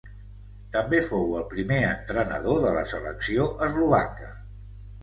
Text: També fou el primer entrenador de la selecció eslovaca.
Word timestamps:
També 0.75 1.01
fou 1.09 1.35
el 1.41 1.45
primer 1.53 1.79
entrenador 1.91 2.61
de 2.65 2.73
la 2.81 2.87
selecció 2.95 3.49
eslovaca. 3.69 4.35